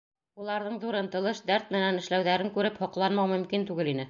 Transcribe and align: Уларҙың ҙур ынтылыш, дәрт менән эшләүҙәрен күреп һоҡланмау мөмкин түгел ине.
Уларҙың 0.43 0.79
ҙур 0.85 0.97
ынтылыш, 1.01 1.43
дәрт 1.51 1.71
менән 1.77 2.01
эшләүҙәрен 2.01 2.53
күреп 2.59 2.85
һоҡланмау 2.87 3.35
мөмкин 3.35 3.71
түгел 3.73 3.93
ине. 3.95 3.99